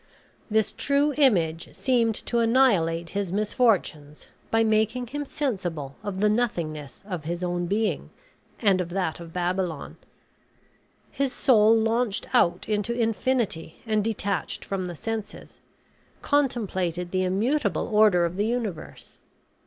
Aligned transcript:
This 0.49 0.71
true 0.71 1.13
image 1.15 1.75
seemed 1.75 2.15
to 2.25 2.39
annihilate 2.39 3.09
his 3.11 3.31
misfortunes, 3.31 4.29
by 4.49 4.63
making 4.63 5.05
him 5.05 5.25
sensible 5.27 5.95
of 6.01 6.21
the 6.21 6.27
nothingness 6.27 7.03
of 7.05 7.25
his 7.25 7.43
own 7.43 7.67
being, 7.67 8.09
and 8.59 8.81
of 8.81 8.89
that 8.89 9.19
of 9.19 9.31
Babylon. 9.31 9.97
His 11.11 11.31
soul 11.31 11.75
launched 11.77 12.25
out 12.33 12.67
into 12.67 12.99
infinity, 12.99 13.79
and, 13.85 14.03
detached 14.03 14.65
from 14.65 14.87
the 14.87 14.95
senses, 14.95 15.59
contemplated 16.23 17.11
the 17.11 17.23
immutable 17.23 17.87
order 17.87 18.25
of 18.25 18.37
the 18.37 18.47
universe. 18.47 19.19